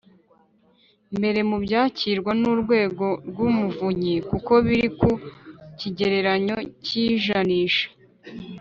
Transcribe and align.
mbere 1.17 1.39
mu 1.49 1.57
byakirwa 1.65 2.31
n 2.41 2.43
Urwego 2.51 3.05
rw 3.29 3.37
Umuvunyi 3.47 4.15
kuko 4.29 4.51
biri 4.65 4.87
ku 4.99 5.11
kigereranyo 5.79 6.57
cy 6.83 6.91
ijanisha 7.05 7.85